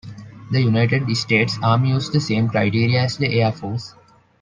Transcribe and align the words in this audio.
The 0.49 0.59
United 0.59 1.07
States 1.15 1.59
Army 1.61 1.89
used 1.89 2.11
the 2.11 2.19
same 2.19 2.49
criteria 2.49 3.01
as 3.03 3.17
the 3.17 3.39
Air 3.39 3.51
Force. 3.51 3.93